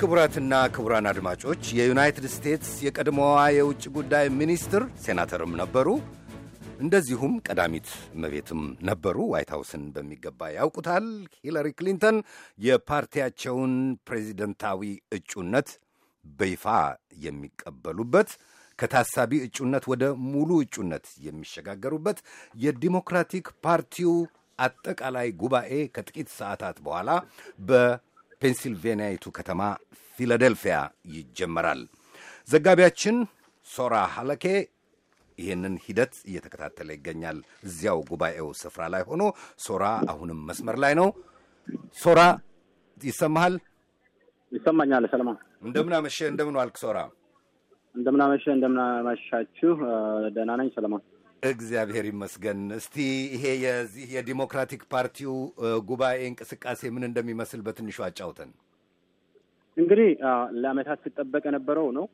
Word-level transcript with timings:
ክቡራትና 0.00 0.54
ክቡራን 0.74 1.06
አድማጮች 1.08 1.62
የዩናይትድ 1.78 2.26
ስቴትስ 2.34 2.70
የቀድሞዋ 2.84 3.26
የውጭ 3.52 3.82
ጉዳይ 3.96 4.26
ሚኒስትር 4.38 4.82
ሴናተርም 5.02 5.52
ነበሩ። 5.60 5.88
እንደዚሁም 6.80 7.32
ቀዳሚት 7.46 7.88
እመቤትም 8.14 8.60
ነበሩ። 8.88 9.16
ዋይት 9.32 9.50
ሀውስን 9.54 9.82
በሚገባ 9.94 10.48
ያውቁታል። 10.54 11.06
ሂለሪ 11.44 11.68
ክሊንተን 11.78 12.18
የፓርቲያቸውን 12.58 13.74
ፕሬዚደንታዊ 14.08 14.80
እጩነት 15.18 15.68
በይፋ 16.38 16.64
የሚቀበሉበት 17.24 18.32
ከታሳቢ 18.78 19.42
እጩነት 19.46 19.86
ወደ 19.92 20.04
ሙሉ 20.30 20.50
እጩነት 20.64 21.08
የሚሸጋገሩበት 21.20 22.20
የዲሞክራቲክ 22.58 23.48
ፓርቲው 23.66 24.14
አጠቃላይ 24.58 25.28
ጉባኤ 25.40 25.72
ከጥቂት 25.94 26.30
ሰዓታት 26.38 26.78
በኋላ 26.82 27.10
በፔንሲልቬንያዊቱ 28.42 29.24
ከተማ 29.36 29.62
ፊላዴልፊያ 30.18 30.76
ይጀመራል። 31.14 31.80
ዘጋቢያችን 32.48 33.16
ሶራ 33.66 33.94
ሀለኬ 34.14 34.44
ይህንን 35.38 35.74
ሂደት 35.84 36.14
እየተከታተለ 36.28 36.88
ይገኛል። 36.96 37.38
እዚያው 37.66 37.98
ጉባኤው 38.10 38.48
ስፍራ 38.60 38.82
ላይ 38.94 39.02
ሆኖ 39.08 39.22
ሶራ 39.66 39.84
አሁንም 40.12 40.40
መስመር 40.48 40.76
ላይ 40.84 40.94
ነው። 41.00 41.08
ሶራ 42.02 42.20
ይሰማሃል? 43.00 43.54
ይሰማኛል። 44.52 45.04
ሰለሞን 45.12 45.36
እንደምን 45.64 45.94
አመሸ? 45.98 46.18
እንደምን 46.32 46.56
ዋልክ 46.60 46.76
ሶራ? 46.84 46.98
እንደምናመሸ 47.94 48.44
እንደምናመሻችሁ። 48.56 49.72
ደህና 50.34 50.50
ነኝ 50.60 50.70
ሰለሞን። 50.76 51.02
እግዚአብሔር 51.42 52.04
ይመስገን። 52.08 52.60
እስቲ 52.76 52.96
ይሄ 53.34 53.44
የዚህ 53.62 54.08
የዲሞክራቲክ 54.14 54.82
ፓርቲው 54.92 55.34
ጉባኤ 55.88 56.18
እንቅስቃሴ 56.28 56.90
ምን 56.94 57.06
እንደሚመስል 57.08 57.60
በትንሹ 57.66 57.98
አጫውተን። 58.06 58.50
እንግዲህ 59.76 60.08
ለአመታት 60.62 60.98
ሲጠበቅ 61.04 61.42
የነበረው 61.48 61.86
ነው። 61.98 62.06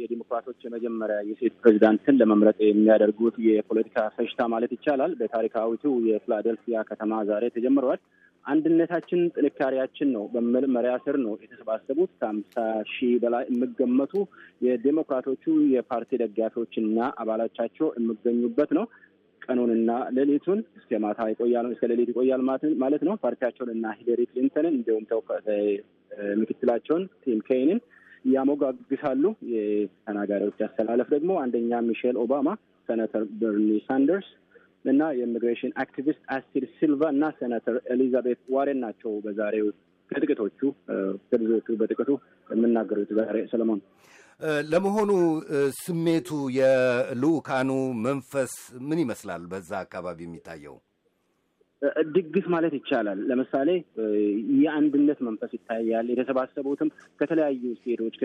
የዲሞክራቶች 0.00 0.58
የመጀመሪያ 0.64 1.16
የሴት 1.28 1.54
ፕሬዚዳንትን 1.60 2.18
ለመምረጥ 2.20 2.58
የሚያደርጉት 2.64 3.36
የፖለቲካ 3.46 4.06
ፈሽታ 4.16 4.48
ማለት 4.54 4.72
ይቻላል 4.76 5.12
በታሪካዊቱ 5.20 5.84
የፊላደልፊያ 6.08 6.82
ከተማ 6.90 7.22
ዛሬ 7.30 7.44
ተጀምረዋል። 7.56 8.00
አንድነታችን 8.46 9.20
ጥንካሬያችን 9.34 10.08
ነው 10.14 10.24
በሚል 10.32 10.64
መሪያ 10.74 10.94
ስር 11.04 11.16
ነው 11.22 11.34
የተሰባሰቡት 11.42 12.10
ከአምሳ 12.18 12.54
ሺህ 12.90 13.12
በላይ 13.22 13.44
የሚገመቱ 13.48 14.12
የዴሞክራቶቹ 14.66 15.44
የፓርቲ 15.74 16.20
ደጋፊዎችና 16.22 16.98
አባሎቻቸው 17.22 17.88
የሚገኙበት 17.98 18.72
ነው። 18.78 18.86
ቀኑንና 19.42 19.90
ሌሊቱን 20.16 20.60
እስከ 20.78 21.00
ማታ 21.04 21.22
ይቆያል፣ 21.32 21.66
እስከ 21.72 21.88
ሌሊት 21.90 22.10
ይቆያል 22.12 22.42
ማለት 22.82 23.02
ነው። 23.08 23.16
ፓርቲያቸውን 23.24 23.72
እና 23.74 23.86
ሂለሪ 23.98 24.20
ክሊንተንን 24.30 24.76
እንዲሁም 24.78 25.04
ምክትላቸውን 26.40 27.02
ቲም 27.24 27.40
ኬይንን 27.48 27.80
ያሞጋግሳሉ። 28.28 29.24
የተናጋሪዎች 29.54 30.60
አስተላለፍ 30.66 31.08
ደግሞ 31.14 31.32
አንደኛ 31.42 31.80
ሚሼል 31.88 32.16
ኦባማ፣ 32.22 32.48
ሴናተር 32.88 33.22
በርኒ 33.40 33.68
ሳንደርስ 33.86 34.28
እና 34.84 35.02
የኢሚግሬሽን 35.18 35.72
አክቲቪስት 35.82 36.22
አስትሪድ 36.34 36.64
ሲልቫ 36.74 37.02
እና 37.14 37.24
ሴናተር 37.38 37.76
ኤሊዛቤት 37.94 38.40
ዋሬን 38.54 38.80
ናቸው። 38.84 39.12
በዛሬው 39.24 39.68
ከጥቂቶቹ 40.10 40.60
ከብዙዎቹ 41.30 41.76
በጥቂቱ 41.80 42.10
የምናገሩት 42.50 43.12
ዛሬ 43.20 43.38
ሰለሞን። 43.52 43.80
ለመሆኑ 44.70 45.10
ስሜቱ 45.78 46.28
የልኡካኑ 46.56 47.70
መንፈስ 48.06 48.54
ምን 48.88 48.98
ይመስላል? 49.04 49.42
በዛ 49.52 49.70
አካባቢ 49.84 50.18
የሚታየው 50.26 50.76
ድግስ 52.14 52.46
ማለት 52.52 52.74
ይቻላል። 52.78 53.18
ለምሳሌ 53.30 53.70
የአንድነት 54.60 55.18
መንፈስ 55.26 55.50
ይታያል። 55.56 56.06
የተሰባሰቡትም 56.12 56.90
ከተለያዩ 57.20 57.62
ስቴቶች 57.80 58.16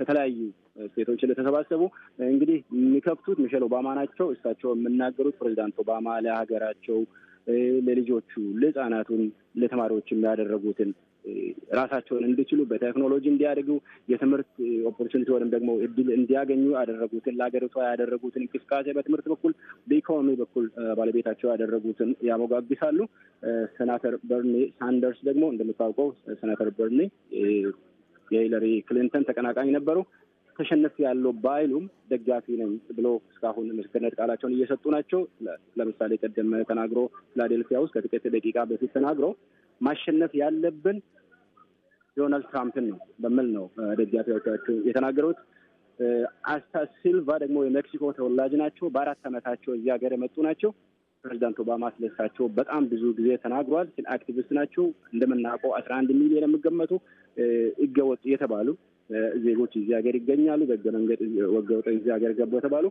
ከተለያዩ 0.00 0.38
ስቴቶች 0.86 1.20
እንደተሰባሰቡ 1.24 1.82
እንግዲህ 2.28 2.58
የሚከፍቱት 2.76 3.38
ሚሼል 3.44 3.64
ኦባማ 3.66 3.88
ናቸው። 3.98 4.28
እሳቸው 4.34 4.70
የምናገሩት 4.74 5.36
ፕሬዚዳንት 5.40 5.76
ኦባማ 5.82 6.16
ለሀገራቸው፣ 6.24 6.98
ለልጆቹ፣ 7.86 8.30
ለህፃናቱን፣ 8.60 9.22
ለተማሪዎች 9.60 10.06
የሚያደረጉትን 10.12 10.90
ራሳቸውን 11.78 12.24
እንዲችሉ 12.28 12.60
በቴክኖሎጂ 12.70 13.24
እንዲያደርጉ 13.30 13.70
የትምህርት 14.10 14.50
opportunity 14.90 15.28
ወይም 15.34 15.50
ደግሞ 15.54 15.70
እድል 15.86 16.08
እንዲያገኙ 16.16 16.64
ያደረጉትን 16.76 17.36
ለሀገሪቷ 17.38 17.76
ያደረጉትን 17.88 18.42
እንቅስቃሴ 18.44 18.86
በትምህርት 18.96 19.26
በኩል 19.32 19.52
በኢኮኖሚ 19.86 20.34
በኩል 20.42 20.66
ባለቤታቸው 20.98 21.50
ያደረጉትን 21.52 22.10
ያሞጋግሳሉ። 22.28 22.98
ሴናተር 23.76 24.16
በርኒ 24.24 24.54
ሳንደርስ 24.78 25.20
ደግሞ 25.28 25.44
እንደምታውቀው 25.54 26.10
ሴናተር 26.40 26.70
በርኒ 26.78 27.00
የሂለሪ 28.30 28.66
ክሊንተን 28.88 29.26
ተቀናቃኝ 29.28 29.70
ነበሩ። 29.76 29.98
ተሸንፌያለሁ 30.56 31.32
ባይሉም 31.44 31.84
ደጋፊ 32.10 32.46
ነኝ 32.60 32.72
ብሎ 32.96 33.06
እስካሁን 33.30 33.68
ምስክርነት 33.78 34.14
ቃላቸውን 34.18 34.54
እየሰጡ 34.56 34.84
ናቸው። 34.94 35.20
ለምሳሌ 35.78 36.18
ቀደም 36.22 36.52
ተናግሮ 36.68 37.00
ፊላዴልፊያ 37.32 37.78
ውስጥ 37.84 37.94
ከጥቂት 37.96 38.26
ደቂቃ 38.34 38.56
በፊት 38.70 38.92
ተናግሮ 38.96 39.26
ማሸነፍ 39.80 40.32
ያለብን 40.42 40.98
ዶናልድ 42.16 42.46
ትራምፕን 42.50 42.86
ነው 42.90 42.98
በሚል 43.22 43.48
ነው 43.56 43.64
ደጋፊዎቻቸው 44.00 44.74
የተናገሩት። 44.88 45.38
አስታ 46.52 46.76
ሲልቫ 46.94 47.28
ደግሞ 47.42 47.58
የሜክሲኮ 47.64 48.04
ተወላጅ 48.16 48.52
ናቸው። 48.62 48.86
በአራት 48.94 49.26
ዓመታቸው 49.30 49.72
እዚህ 49.76 49.90
ሀገር 49.94 50.12
የመጡ 50.14 50.36
ናቸው። 50.46 50.70
ፕሬዚዳንት 51.24 51.58
ኦባማ 51.62 51.84
ስለሳቸው 51.94 52.46
በጣም 52.56 52.82
ብዙ 52.90 53.02
ጊዜ 53.18 53.28
ተናግሯል። 53.44 53.86
ስለ 53.94 54.04
አክቲቪስት 54.14 54.50
ናቸው። 54.58 54.84
እንደምናውቀው 55.12 55.72
አስራ 55.78 55.92
አንድ 56.00 56.10
ሚሊዮን 56.20 56.46
የሚገመቱ 56.46 56.92
ህገወጥ 57.82 58.22
የተባሉ 58.32 58.68
ዜጎች 59.44 59.72
እዚህ 59.80 59.92
ሀገር 59.98 60.14
ይገኛሉ። 60.18 60.60
ወገወጥ 61.56 61.86
እዚህ 61.94 62.10
ሀገር 62.16 62.32
ገቡ 62.38 62.52
የተባሉ 62.60 62.86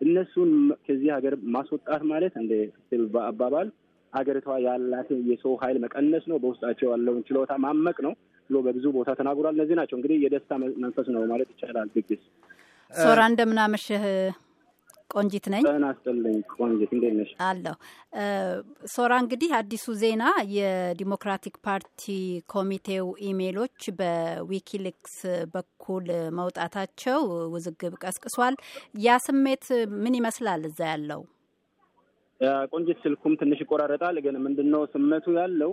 እነሱን 0.00 0.50
ከዚህ 0.86 1.10
ሀገር 1.16 1.34
ማስወጣት 1.54 2.02
ማለት 2.10 2.34
እንደ 2.40 2.52
ሲልቫ 2.86 3.14
አባባል 3.28 3.68
ሀገሪቷ 4.12 4.48
ያላትን 4.64 5.20
የሰው 5.30 5.52
ኃይል 5.62 5.76
መቀነስ 5.84 6.24
ነው፣ 6.30 6.36
በውስጣቸው 6.42 6.88
ያለውን 6.92 7.22
ችሎታ 7.28 7.52
ማመቅ 7.64 7.96
ነው 8.06 8.12
ብሎ 8.50 8.56
በብዙ 8.66 8.86
ቦታ 8.96 9.10
ተናግሯል። 9.20 9.54
እነዚህ 9.56 9.76
ናቸው 9.80 9.96
እንግዲህ 9.98 10.16
የደስታ 10.24 10.52
መንፈስ 10.84 11.06
ነው 11.14 11.22
ማለት 11.32 11.48
ይቻላል። 11.54 11.88
ድግስ 11.94 12.22
ሶራ 12.92 13.20
እንደምናመሽህ 13.30 14.02
ቆንጂት 15.14 15.46
ነኝ። 15.52 15.62
ጤና 15.66 15.86
ይስጥልኝ 15.92 16.36
ቆንጂት፣ 16.54 16.90
እንዴት 16.94 17.14
ነሽ? 17.18 17.30
አለሁ። 17.46 17.74
ሶራ 18.94 19.12
እንግዲህ 19.22 19.50
አዲሱ 19.58 19.86
ዜና 20.02 20.22
የዲሞክራቲክ 20.56 21.56
ፓርቲ 21.66 22.02
ኮሚቴው 22.48 23.06
ኢሜሎች 23.28 23.78
በዊኪሊክስ 23.98 25.16
በኩል 25.54 26.06
መውጣታቸው 26.38 27.20
ውዝግብ 27.54 27.94
ቀስቅሷል። 28.04 28.56
ያ 29.06 29.18
ስሜት 29.26 29.66
ምን 30.02 30.16
ይመስላል 30.20 30.62
እዛ 30.70 30.80
ያለው? 30.92 31.22
ቆንጂት፣ 32.72 32.98
ስልኩም 33.04 33.34
ትንሽ 33.40 33.58
ይቆራረጣል። 33.64 34.16
ግን 34.24 34.36
ምንድን 34.44 34.70
ነው 34.74 34.82
ስሜቱ 34.94 35.26
ያለው 35.38 35.70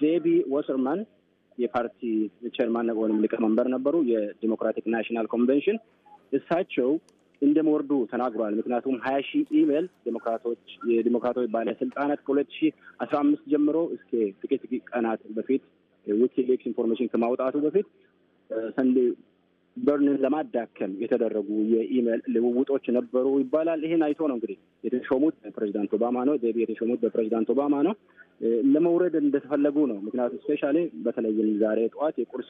ዴቢ 0.00 0.24
ወሰርማን 0.52 1.00
የፓርቲ 1.58 2.00
chairman 2.54 2.88
ወይም 2.98 3.18
ሊቀመንበር 3.24 3.66
ነበሩ፣ 3.74 3.96
የዲሞክራቲክ 4.12 4.86
national 4.94 5.26
convention 5.32 5.76
እሳቸው 6.32 6.90
እንደመወርዱ 7.42 7.92
ተናግሯል። 8.12 8.54
ምክንያቱም 8.58 8.96
ሀያ 9.04 9.18
ሺህ 9.28 9.50
ኢሜል 9.60 9.86
ዴሞክራቶች 10.06 10.62
የዲሞክራቶች 10.90 11.46
ባለስልጣናት 11.54 12.20
ከሁለት 12.26 12.50
ሺህ 12.56 12.72
አስራ 13.00 13.16
አምስት 13.22 13.44
ጀምሮ 13.52 13.78
እስከ 13.96 14.10
ጥቂት 14.42 14.62
ቀናት 14.90 15.22
በፊት 15.38 15.64
ዊኪሊክስ 16.06 16.66
information 16.70 17.10
ከማውጣቱ 17.12 17.56
በፊት 17.64 17.88
ሳንደርስ 18.76 18.96
በርኒን 19.76 20.16
ለማዳከም 20.22 20.92
የተደረጉ 21.02 21.48
የኢሜል 21.72 22.20
ልውውጦች 22.34 22.84
ነበሩ 22.96 23.26
ይባላል። 23.42 23.80
ይህን 23.86 24.02
አይቶ 24.06 24.20
ነው 24.30 24.36
እንግዲህ 24.38 24.56
የተሾሙት 24.84 25.36
በፕሬዚዳንት 25.44 25.92
ኦባማ 25.96 26.24
ነው። 26.28 26.34
የተሾሙት 26.62 27.00
በፕሬዚዳንት 27.04 27.50
ኦባማ 27.54 27.74
ነው። 27.86 27.94
ለመውረድ 28.72 29.14
እንደተፈለጉ 29.20 29.76
ነው። 29.90 29.98
ምክንያቱም 30.04 30.40
specially 30.44 30.76
በተለይም 31.04 31.50
ዛሬ 31.60 31.80
ጠዋት 31.94 32.14
የቁርስ 32.20 32.48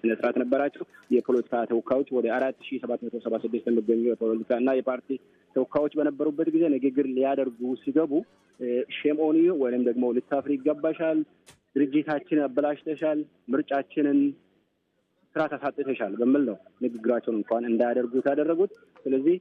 ስነስርዓት 0.00 0.36
ነበራቸው። 0.42 0.84
የፖለቲካ 1.14 1.64
ተወካዮች 1.70 2.08
ወደ 2.16 2.26
አራት 2.36 2.56
ሺህ 2.68 2.78
ሰባት 2.84 3.02
መቶ 3.06 3.18
ሰባ 3.24 3.40
ስድስት 3.44 3.66
የሚገኙ 3.70 4.04
የፖለቲካ 4.08 4.58
እና 4.62 4.72
የፓርቲ 4.78 5.10
ተወካዮች 5.56 5.92
በነበሩበት 5.98 6.48
ጊዜ 6.54 6.64
ንግግር 6.74 7.08
ሊያደርጉ 7.16 7.60
ሲገቡ 7.82 8.12
shame 8.96 9.18
on 9.24 9.36
you 9.40 9.52
ወይም 9.62 9.84
ደግሞ 9.88 10.04
ልታፍሪ 10.16 10.52
ይገባሻል፣ 10.58 11.20
ድርጅታችንን 11.76 12.44
አበላሽተሻል፣ 12.44 13.20
ምርጫችንን 13.52 14.18
ስራ 15.34 15.44
ተሳጥተሻል 15.52 16.12
በሚል 16.18 16.42
ነው 16.48 16.56
ንግግራቸውን 16.82 17.38
እንኳን 17.38 17.64
እንዳያደርጉት 17.70 18.26
ያደረጉት። 18.30 18.72
ስለዚህ 19.04 19.36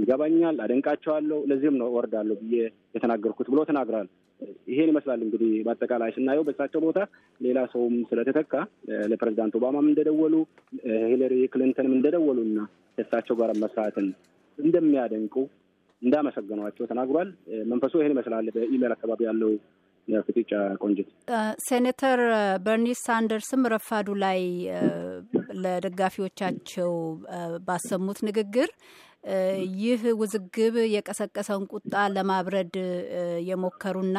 ይገባኛል፣ 0.00 0.56
አደንቃቸዋለሁ፣ 0.64 1.38
ለዚህም 1.50 1.76
ነው 1.80 1.88
እወርዳለሁ 1.90 2.36
ብዬ 2.42 2.54
የተናገርኩት 2.94 3.48
ብሎ 3.52 3.60
ተናግረዋል። 3.70 4.08
ይሄን 4.68 4.90
ይመስላል 4.92 5.20
እንግዲህ 5.26 5.52
በአጠቃላይ 5.66 6.10
ስናየው 6.16 6.44
በእሳቸው 6.46 6.80
ቦታ 6.84 6.98
ሌላ 7.40 7.58
ሰውም 7.72 7.94
ስለተተካ 8.10 8.52
ለፕሬዚዳንት 9.10 9.56
ኦባማም 9.58 9.88
እንደደወሉ 9.90 10.34
ሂለሪ 11.10 11.34
ክሊንተንም 11.54 11.96
እንደደወሉ 11.96 12.38
እና 12.48 12.58
ከእሳቸው 12.98 13.36
ጋር 13.40 13.50
መስራትን 13.62 14.06
እንደሚያደንቁ 14.58 15.34
እንዳመሰገኗቸው 16.02 16.88
ተናግሯል። 16.90 17.28
መንፈሱ 17.70 17.94
ይህን 18.00 18.14
ይመስላል። 18.14 18.48
በኢሜል 18.56 18.92
አካባቢ 18.96 19.20
ያለው 19.28 19.52
ፍጥጫ 20.08 20.50
ቆንጅት። 20.82 21.08
ሴኔተር 21.66 22.20
በርኒ 22.64 22.86
ሳንደርስም 23.02 23.62
ረፋዱ 23.72 24.08
ላይ 24.22 24.40
ለደጋፊዎቻቸው 25.62 26.92
ባሰሙት 27.66 28.20
ንግግር 28.28 28.70
ይህ 29.80 30.02
ውዝግብ 30.20 30.74
የቀሰቀሰውን 30.94 31.64
ቁጣ 31.72 31.94
ለማብረድ 32.14 32.74
የሞከሩና 33.48 34.18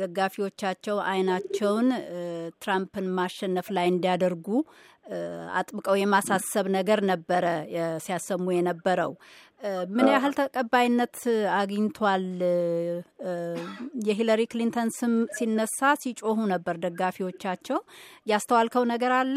ደጋፊዎቻቸው 0.00 0.96
አይናቸውን 1.08 1.88
ትራምፕን 2.62 3.08
ማሸነፍ 3.18 3.66
ላይ 3.76 3.86
እንዲያደርጉ 3.92 4.46
አጥብቀው 5.58 5.96
የማሳሰብ 5.98 6.66
ነገር 6.76 7.00
ነበረ 7.10 7.44
ሲያሰሙ 8.04 8.46
የነበረው። 8.54 9.12
ምን 9.92 10.06
ያህል 10.12 10.32
ተቀባይነት 10.40 11.16
አግኝቷል? 11.58 12.24
የሂለሪ 14.08 14.42
ክሊንተን 14.52 14.90
ስም 14.98 15.14
ሲነሳ 15.36 15.92
ሲጮሁ 16.02 16.38
ነበር 16.52 16.76
ደጋፊዎቻቸው። 16.84 17.78
ያስተዋልከው 18.26 18.84
ነገር 18.92 19.14
አለ? 19.20 19.36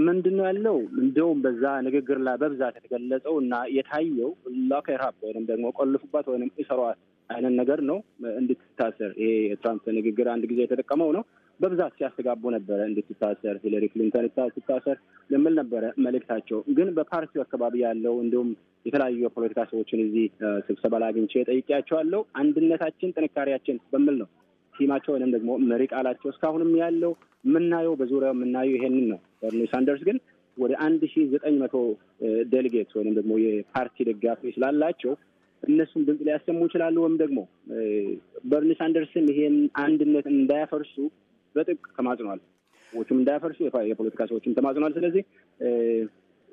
ምንድን 0.00 0.34
ነው 0.38 0.44
ያለው? 0.46 0.76
እንደውም 1.02 1.38
በዛ 1.44 1.64
ንግግር 1.86 2.18
ላይ 2.26 2.36
በብዛት 2.36 2.74
የተገለጸው 2.78 3.34
እና 3.42 3.54
የታየው 3.76 4.30
ሎከር 4.70 5.02
ወይም 5.24 5.44
ደግሞ 5.50 5.66
ቆልፉባት 5.78 6.26
ወይም 6.32 6.50
እሰሯት 6.62 6.98
አይነት 7.30 7.52
ነገር 7.60 7.80
ነው 7.90 7.98
እንድትታሰር። 8.38 9.10
ይሄ 9.20 9.30
የትራምፕ 9.44 9.84
ንግግር 9.98 10.28
አንድ 10.32 10.44
ጊዜ 10.50 10.60
የተጠቀመው 10.64 11.10
ነው። 11.16 11.22
በብዛት 11.60 11.92
ሲያስተጋቡ 11.98 12.42
ነበረ 12.54 12.78
እንድትታሰር፣ 12.88 13.56
ሂለሪ 13.64 13.84
ክሊንተን 13.92 14.26
ትታሰር 14.54 14.96
የሚል 15.30 15.54
ነበረ 15.60 15.84
መልእክታቸው። 16.04 16.58
ግን 16.76 16.88
በፓርቲው 16.96 17.42
አካባቢ 17.44 17.74
ያለው 17.84 18.14
እንዲሁም 18.22 18.50
የተለያዩ 18.86 19.18
የፖለቲካ 19.24 19.62
ሰዎችን 19.72 20.02
እዚህ 20.04 20.26
ስብሰባ 20.68 21.00
ላይ 21.02 21.10
አግኝቼ 21.12 21.42
ጠይቄያቸዋለሁ። 21.50 22.20
አንድነታችን 22.40 23.14
ጥንካሬያችን 23.16 23.78
በሚል 23.92 24.16
ነው 24.22 24.28
ቲማቸው 24.80 25.12
ወይም 25.14 25.30
ደግሞ 25.34 25.50
መሪ 25.70 25.82
ቃላቸው 25.92 26.28
እስካሁንም 26.32 26.70
ያለው 26.82 27.12
የምናየው 27.44 27.94
በዙሪያው 28.00 28.34
የምናየው 28.34 28.76
ይሄንን 28.76 29.06
ነው። 29.12 29.18
በርኒ 29.42 29.62
ሳንደርስ 29.72 30.02
ግን 30.08 30.18
ወደ 30.56 30.72
አንድ 30.86 31.02
ሺ 31.10 31.24
ዘጠኝ 31.32 31.54
መቶ 31.62 31.74
ዴሊጌትስ 32.52 32.94
ወይም 32.98 33.14
ደግሞ 33.18 33.32
የፓርቲ 33.44 34.06
ደጋፊዎች 34.08 34.54
ስላላቸው 34.56 35.12
እነሱም 35.62 36.04
ድምፅ 36.06 36.20
ሊያሰሙ 36.26 36.60
ይችላሉ። 36.68 36.96
ወይም 37.04 37.16
ደግሞ 37.22 37.38
በርኒ 38.44 38.72
ሳንደርስን 38.78 39.26
ይሄን 39.32 39.56
አንድነት 39.82 40.26
እንዳያፈርሱ 40.34 40.94
በጥብቅ 41.54 41.86
ተማጽኗል። 41.98 42.40
ሰዎችም 42.92 43.18
እንዳያፈርሱ 43.20 43.58
የፖለቲካ 43.90 44.22
ሰዎችም 44.30 44.56
ተማጽኗል። 44.58 44.94
ስለዚህ 44.96 45.22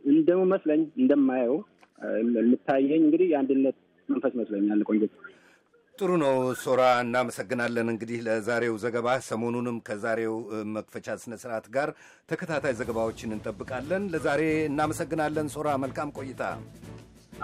እንደመስለኝ 0.04 0.82
እንደማየው 1.00 1.56
የምታየኝ 2.40 3.02
እንግዲህ 3.06 3.28
የአንድነት 3.32 3.78
መንፈስ 4.10 4.34
መስለኛል። 4.40 4.82
ቆንጆ 4.90 5.04
ጥሩ 6.00 6.12
ነው 6.22 6.34
ሶራ፣ 6.62 6.82
እናመሰግናለን። 7.04 7.88
እንግዲህ 7.94 8.20
ለዛሬው 8.26 8.76
ዘገባ 8.84 9.08
ሰሞኑንም 9.28 9.78
ከዛሬው 9.88 10.36
መክፈቻ 10.76 11.16
ስነ 11.22 11.34
ስርዓት 11.42 11.68
ጋር 11.76 11.90
ተከታታይ 12.30 12.76
ዘገባዎችን 12.80 13.36
እንጠብቃለን። 13.36 14.06
ለዛሬ 14.14 14.42
እናመሰግናለን 14.70 15.50
ሶራ። 15.56 15.76
መልካም 15.86 16.12
ቆይታ። 16.18 16.42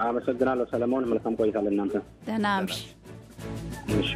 አመሰግናለሁ 0.04 0.66
ሰለሞን። 0.72 1.10
መልካም 1.12 1.36
ቆይታ 1.42 1.58
ለእናንተ። 1.66 1.96
ደህና 2.28 2.48
እሺ 4.00 4.12